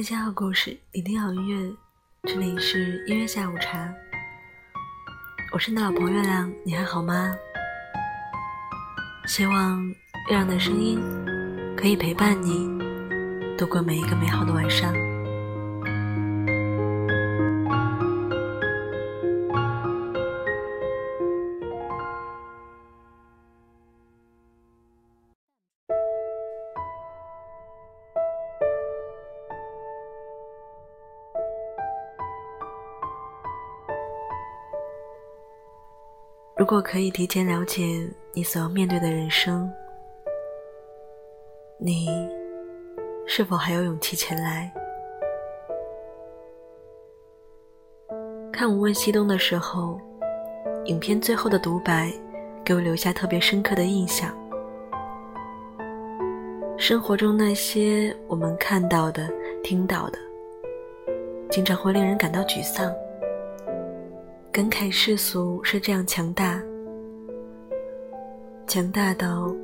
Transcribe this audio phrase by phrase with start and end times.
[0.00, 1.76] 分享好故事，聆听好音乐，
[2.22, 3.86] 这里是音乐下午茶。
[5.52, 7.36] 我是你的老朋友月亮，你还好吗？
[9.26, 9.94] 希望月
[10.30, 10.98] 亮的声音
[11.76, 12.66] 可以陪伴你
[13.58, 14.90] 度过每一个美好的晚上。
[36.70, 39.68] 果可以提前了解你所要面对的人生，
[41.80, 42.06] 你
[43.26, 44.72] 是否还有勇气前来？
[48.52, 50.00] 看《无问西东》的时候，
[50.84, 52.08] 影片最后的独白
[52.64, 54.32] 给我留下特别深刻的印象。
[56.78, 59.28] 生活中那些我们看到的、
[59.64, 60.18] 听到的，
[61.50, 62.94] 经常会令人感到沮丧。
[64.52, 66.60] 感慨世俗是这样强大，
[68.66, 69.54] 强大到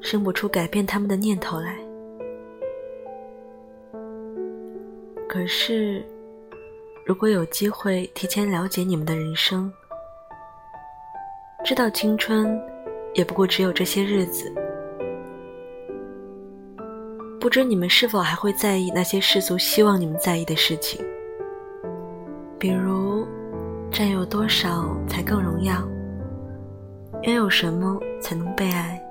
[0.00, 1.76] 生不出改变他们的念头来。
[5.28, 6.04] 可是，
[7.04, 9.70] 如果有机会提前了解你们的人生，
[11.64, 12.56] 知道青春
[13.14, 14.52] 也不过只有这些日子，
[17.40, 21.04] 不知你们是否还会在意那些世俗希望你们在意的事情，
[22.56, 22.89] 比如。
[24.30, 25.74] 多少才更荣耀？
[27.22, 29.04] 拥有什么才能被爱？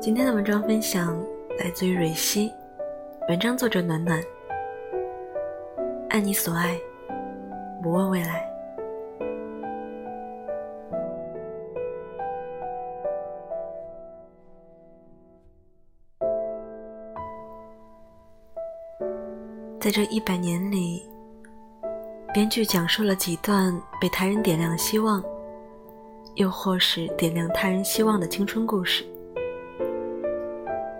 [0.00, 1.20] 今天的文章分享
[1.58, 2.52] 来自于蕊希，
[3.28, 4.22] 文章作者暖暖。
[6.08, 6.78] 爱你所爱，
[7.82, 8.48] 不问未来。
[19.80, 21.11] 在这一百年里。
[22.32, 25.22] 编剧讲述了几段被他人点亮希望，
[26.36, 29.04] 又或是点亮他人希望的青春故事。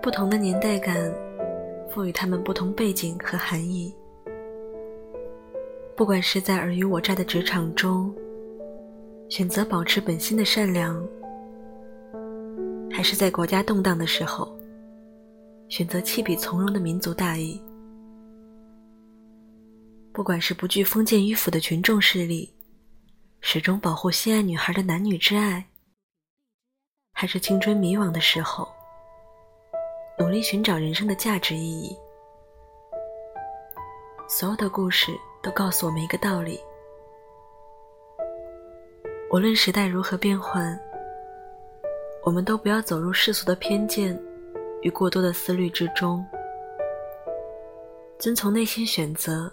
[0.03, 1.11] 不同的年代感，
[1.89, 3.95] 赋予他们不同背景和含义。
[5.97, 8.15] 不管是在尔虞我诈的职场中，
[9.31, 11.03] 选择保持本心的善良，
[12.91, 14.55] 还是在国家动荡的时候，
[15.69, 17.59] 选择弃笔从容的民族大义。
[20.13, 22.55] 不管是不惧封建迂腐的群众势力，
[23.41, 25.65] 始终保护心爱女孩的男女之爱，
[27.15, 28.69] 还是青春迷惘的时候，
[30.19, 31.97] 努力寻找人生的价值意义，
[34.29, 35.13] 所有的故事
[35.43, 36.61] 都告诉我们一个道理：
[39.31, 40.79] 无论时代如何变换，
[42.23, 44.21] 我们都不要走入世俗的偏见
[44.83, 46.23] 与过多的思虑之中，
[48.19, 49.51] 遵从内心选择。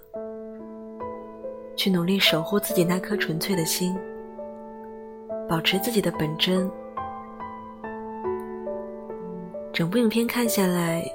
[1.80, 3.96] 去努力守护自己那颗纯粹的心，
[5.48, 6.70] 保持自己的本真。
[9.72, 11.10] 整部影片看下来，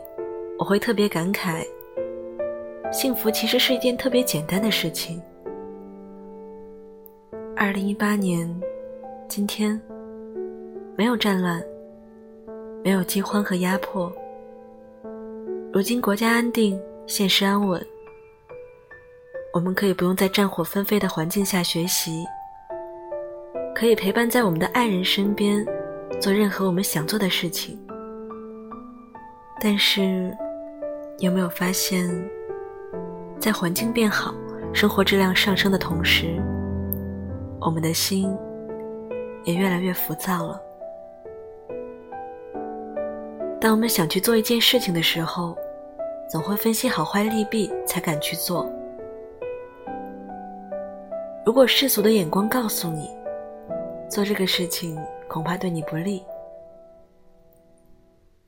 [0.59, 1.63] 我会特别感慨：
[2.91, 5.21] 幸福其实是一件特别简单的事情。
[7.55, 8.49] 二零一八年，
[9.29, 9.79] 今天，
[10.97, 11.63] 没有战乱，
[12.83, 14.11] 没有饥荒和压迫。
[15.71, 17.87] 如今国家安定，现实安稳。
[19.55, 22.27] 我们可以不用在战火纷飞的环境下学习，
[23.73, 25.65] 可以陪伴在我们的爱人身边，
[26.21, 27.79] 做任何我们想做的事情。
[29.61, 30.37] 但是，
[31.21, 32.11] 有没有发现，
[33.39, 34.35] 在环境变好、
[34.73, 36.35] 生活质量上升的同时，
[37.61, 38.37] 我们的心
[39.45, 40.61] 也越来越浮躁了？
[43.61, 45.57] 当我们想去做一件事情的时候，
[46.29, 48.69] 总会分析好坏利弊，才敢去做。
[51.45, 53.11] 如果世俗的眼光告诉你，
[54.09, 54.99] 做这个事情
[55.29, 56.25] 恐怕对你不利，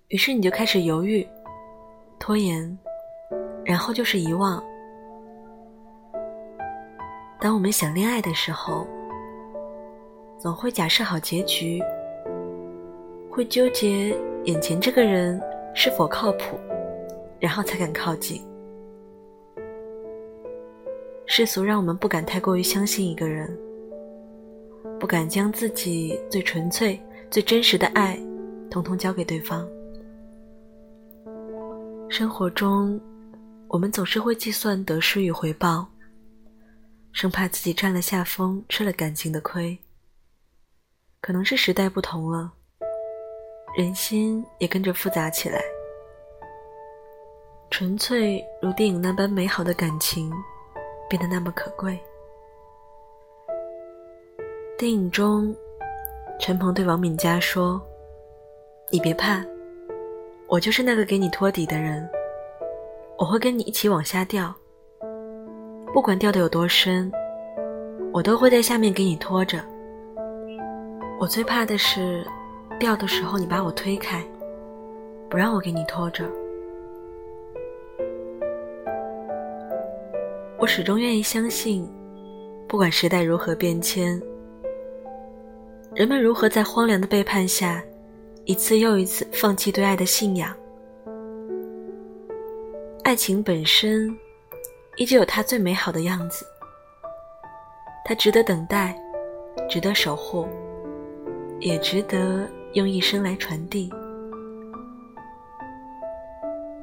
[0.09, 1.27] 于是你就开始犹豫、
[2.19, 2.79] 拖延，
[3.67, 4.65] 然后就是遗忘。
[7.39, 8.87] 当我们想恋爱的时候，
[10.39, 11.83] 总会假设好结局，
[13.31, 15.39] 会纠结眼前这个人
[15.75, 16.59] 是否靠谱，
[17.39, 18.43] 然后才敢靠近。
[21.27, 23.55] 世俗让我们不敢太过于相信一个人，
[24.99, 27.01] 不敢将自己最纯粹、
[27.31, 28.19] 最真实的爱，
[28.71, 29.69] 统统交给对方。
[32.09, 32.99] 生活中，
[33.69, 35.87] 我们总是会计算得失与回报，
[37.13, 39.77] 生怕自己占了下风，吃了感情的亏。
[41.21, 42.53] 可能是时代不同了，
[43.77, 45.61] 人心也跟着复杂起来。
[47.69, 50.33] 纯粹如电影那般美好的感情，
[51.09, 51.99] 变得那么可贵。
[54.79, 55.55] 电影中，
[56.39, 57.81] 陈鹏对王敏佳说
[58.93, 59.43] ：“你别怕，
[60.47, 62.09] 我就是那个给你托底的人，
[63.19, 64.55] 我会跟你一起往下掉，
[65.95, 67.11] 不管掉的有多深，
[68.13, 69.65] 我都会在下面给你拖着。
[71.19, 72.27] 我最怕的是，
[72.79, 74.23] 掉的时候你把我推开，
[75.31, 76.25] 不让我给你拖着。”
[80.67, 81.89] 我始终愿意相信，
[82.67, 84.21] 不管时代如何变迁，
[85.95, 87.81] 人们如何在荒凉的背叛下，
[88.47, 90.53] 一次又一次放弃对爱的信仰，
[93.05, 94.13] 爱情本身
[94.97, 96.45] 依旧有它最美好的样子。
[98.05, 99.01] 它值得等待，
[99.71, 100.49] 值得守护，
[101.61, 103.89] 也值得用一生来传递。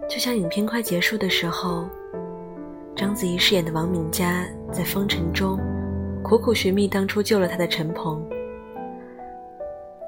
[0.10, 1.86] 就像影片快结束的时候。
[2.96, 5.60] 章子怡饰演的王敏佳在风尘中
[6.24, 8.24] 苦苦寻觅当初救了她的陈鹏。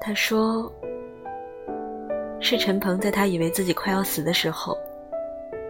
[0.00, 0.72] 她说
[2.40, 4.78] ：“是陈鹏在她以为自己快要死的时候，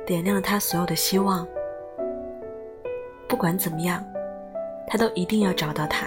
[0.06, 1.48] 点亮了她所有的希望。
[3.26, 4.04] 不管怎么样，
[4.86, 6.06] 她都一定要找到他。”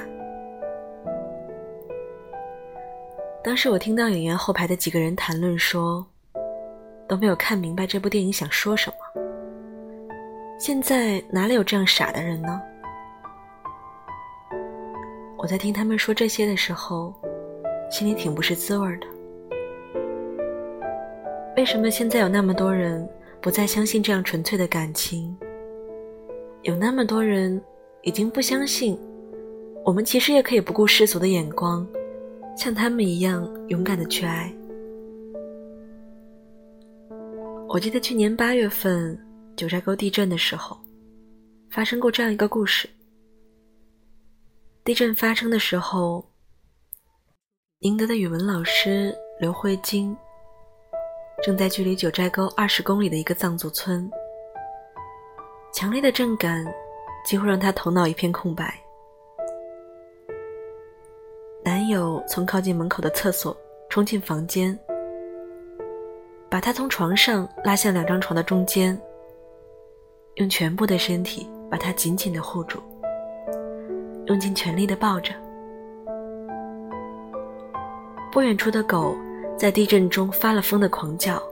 [3.44, 6.06] 当时我听到影院后排的几个人谈论说，
[7.08, 8.96] 都没有看明白这部电影想说什么。
[10.60, 12.62] 现在哪里有这样傻的人呢？
[15.38, 17.14] 我在听他们说这些的时候，
[17.90, 19.08] 心里挺不是滋味的。
[21.56, 23.08] 为什么现在有那么多人
[23.40, 25.34] 不再相信这样纯粹的感情？
[26.64, 27.62] 有那么多人
[28.02, 29.00] 已经不相信，
[29.86, 31.88] 我们其实也可以不顾世俗的眼光，
[32.58, 34.54] 像他们一样勇敢的去爱。
[37.70, 39.18] 我记得去年八月份。
[39.60, 40.78] 九寨沟地震的时候，
[41.70, 42.90] 发生过这样一个故事。
[44.86, 46.26] 地震发生的时候，
[47.80, 50.16] 宁德的语文老师刘慧晶
[51.44, 54.10] 正在距离九寨沟二十公里的一个藏族村。
[55.74, 56.66] 强烈的震感
[57.26, 58.82] 几乎让他头脑一片空白。
[61.66, 63.54] 男友从靠近门口的厕所
[63.90, 64.80] 冲进房间，
[66.50, 68.98] 把他从床上拉向两张床的中间。
[70.40, 72.80] 用全部的身体把他紧紧的护住，
[74.28, 75.34] 用尽全力的抱着。
[78.32, 79.14] 不远处的狗
[79.58, 81.44] 在地震中发了疯的狂叫，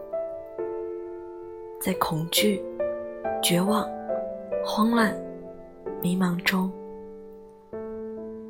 [1.81, 2.63] 在恐惧、
[3.43, 3.85] 绝望、
[4.65, 5.13] 慌乱、
[6.01, 6.71] 迷茫中，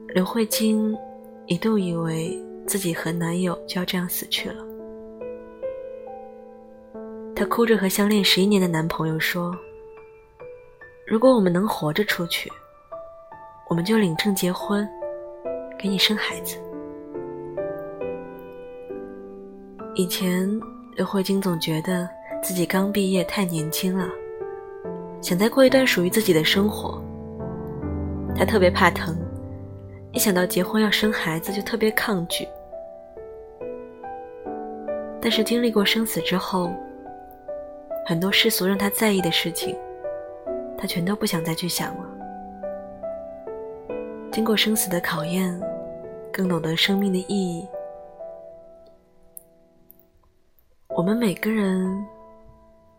[0.09, 0.95] 刘慧晶
[1.47, 4.63] 一度以为自己和男友就要这样死去了。
[7.35, 9.51] 她哭着和相恋十一年的男朋友说。
[11.07, 12.51] 如果我们能活着出去，
[13.69, 14.85] 我们就领证结婚，
[15.79, 16.57] 给你生孩子。
[19.95, 20.45] 以前
[20.97, 22.09] 刘慧晶总觉得
[22.43, 24.09] 自己刚毕业太年轻了，
[25.21, 27.01] 想再过一段属于自己的生活。
[28.35, 29.17] 她特别怕疼，
[30.11, 32.45] 一想到结婚要生孩子就特别抗拒。
[35.21, 36.69] 但是经历过生死之后，
[38.05, 39.73] 很多世俗让她在意的事情。
[40.77, 42.05] 他全都不想再去想了。
[44.31, 45.59] 经过生死的考验，
[46.31, 47.67] 更懂得生命的意义。
[50.89, 52.05] 我们每个人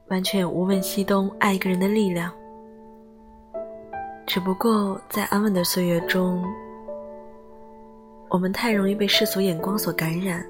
[0.09, 2.33] 完全有无问西东爱一个人的力量，
[4.27, 6.45] 只不过在安稳的岁月中，
[8.29, 10.45] 我们太容易被世俗眼光所感染，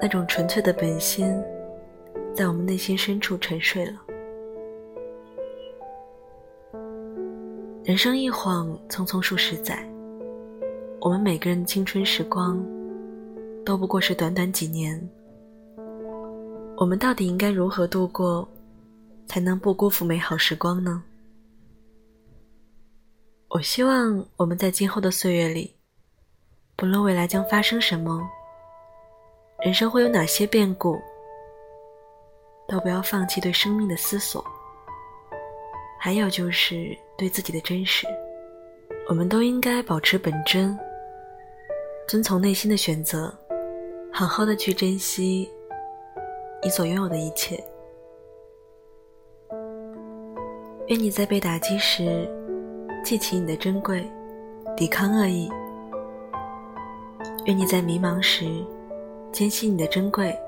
[0.00, 1.42] 那种纯粹的本心，
[2.34, 4.05] 在我们内心深处沉睡了。
[7.86, 9.88] 人生一晃，匆匆数十载。
[11.00, 12.60] 我们每个人的青春时光，
[13.64, 15.00] 都不过是短短几年。
[16.78, 18.48] 我们到底应该如何度过，
[19.28, 21.00] 才能不辜负美好时光呢？
[23.50, 25.72] 我希望我们在今后的岁月里，
[26.74, 28.20] 不论未来将发生什么，
[29.60, 31.00] 人生会有哪些变故，
[32.66, 34.44] 都不要放弃对生命的思索。
[35.98, 38.06] 还有就是对自己的真实，
[39.08, 40.78] 我们都应该保持本真，
[42.06, 43.32] 遵从内心的选择，
[44.12, 45.50] 好好的去珍惜
[46.62, 47.62] 你所拥有的一切。
[50.88, 52.30] 愿你在被打击时
[53.02, 54.08] 记起你的珍贵，
[54.76, 55.50] 抵抗恶意；
[57.46, 58.44] 愿你在迷茫时
[59.32, 60.38] 坚信你的珍贵，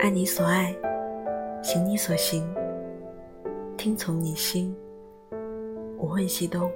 [0.00, 0.74] 爱你所爱，
[1.62, 2.44] 行你所行，
[3.84, 4.74] 听从你心，
[5.98, 6.72] 无问西东。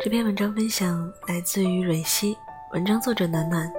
[0.00, 2.34] 这篇文章分享来自于蕊希，
[2.72, 3.70] 文章作者暖暖。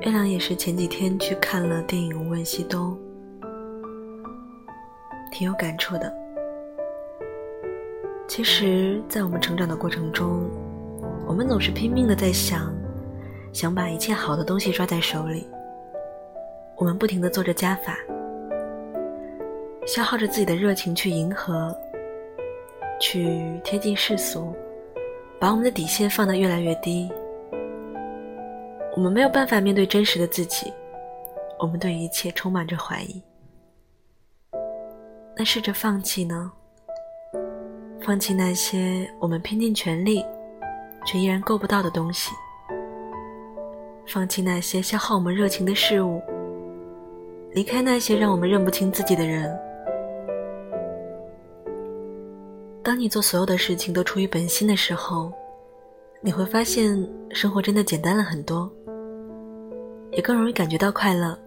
[0.00, 2.98] 月亮也是前几天去看了电影《无问西东》，
[5.30, 6.12] 挺有感触的。
[8.26, 10.50] 其实，在我们成长的过程中，
[11.28, 12.74] 我们总是拼命的在想，
[13.52, 15.46] 想把一切好的东西抓在手里。
[16.74, 17.98] 我们不停的做着加法，
[19.86, 21.76] 消耗着自己的热情去迎合，
[22.98, 24.56] 去贴近世俗。
[25.38, 27.08] 把我们的底线放得越来越低，
[28.96, 30.72] 我们没有办法面对真实的自己，
[31.60, 33.22] 我们对一切充满着怀疑。
[35.36, 36.50] 那试着放弃呢？
[38.00, 40.24] 放弃那些我们拼尽全力
[41.08, 42.32] 却依然够不到的东西，
[44.06, 46.20] 放弃那些消耗我们热情的事物，
[47.52, 49.58] 离开那些让我们认不清自己的人。
[52.82, 55.32] 当你做所有的事情都出于本心的时候，
[56.20, 56.94] 你会发现
[57.30, 58.70] 生活真的简单了很多，
[60.10, 61.38] 也更容易感觉到快乐。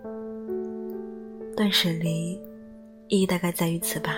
[1.55, 2.31] 断舍离，
[3.09, 4.15] 意义大概在于此吧。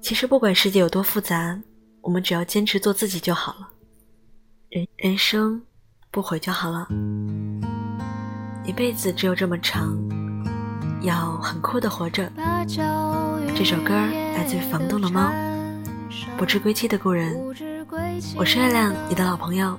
[0.00, 1.60] 其实不管世界有多复杂，
[2.02, 3.68] 我们只要坚持做自己就好了。
[4.70, 5.62] 人人生
[6.10, 6.88] 不悔就好了。
[8.64, 9.96] 一辈子只有这么长，
[11.02, 12.28] 要很酷的活着。
[13.54, 15.30] 这首歌来自于房东的猫，
[16.36, 17.36] 不知归期的故人。
[18.36, 19.78] 我是月亮，你的老朋友。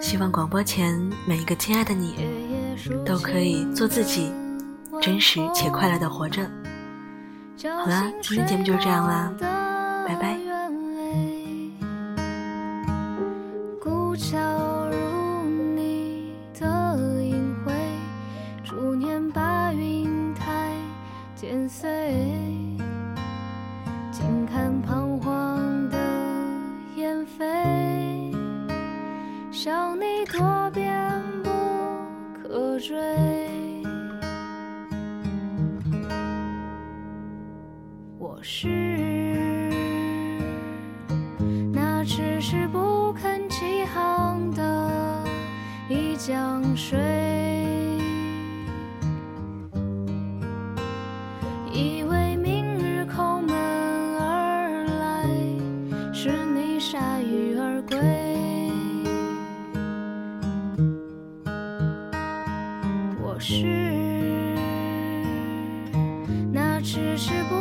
[0.00, 0.94] 希望广播前
[1.26, 2.16] 每一个亲爱的你，
[3.04, 4.30] 都可以做自己，
[5.00, 6.42] 真实且快乐的活着。
[7.62, 9.32] 好啦，今天节目就是这样啦，
[10.06, 10.49] 拜拜。
[29.70, 31.50] 像你多变不
[32.42, 32.96] 可追。
[38.18, 38.66] 我是
[41.72, 45.24] 那迟迟不肯起航的
[45.88, 46.69] 一桨
[63.50, 63.66] 是，
[66.52, 67.59] 那只是。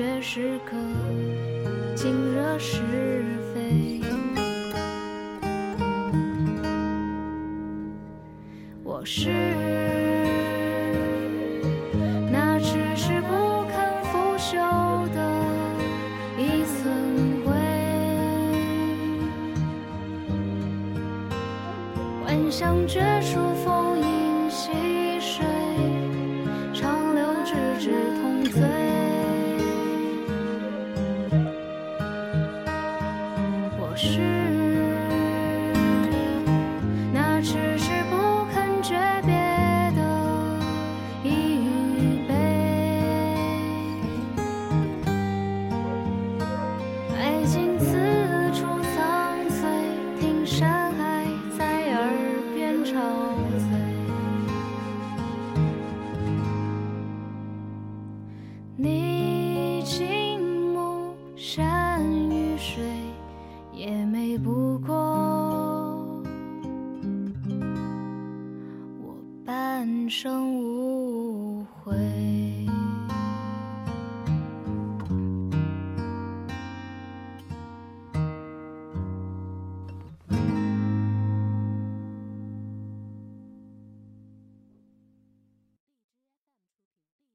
[0.00, 0.72] 却是个
[1.94, 2.80] 惊惹是
[3.52, 4.00] 非。
[8.82, 9.28] 我是
[12.32, 15.18] 那迟迟不肯腐朽的
[16.38, 17.52] 一寸灰。
[22.24, 24.70] 幻想绝处逢迎溪
[25.20, 25.44] 水
[26.72, 27.90] 长流直至
[28.22, 29.09] 同醉。
[34.02, 34.18] 是
[37.12, 38.16] 那迟迟不
[38.50, 39.34] 肯诀别
[39.94, 40.00] 的
[41.22, 41.68] 依依，
[47.14, 47.44] 爱
[48.54, 48.64] 处，
[50.18, 51.26] 听山海
[51.58, 52.00] 在耳
[52.54, 52.82] 边。
[58.76, 59.09] 你。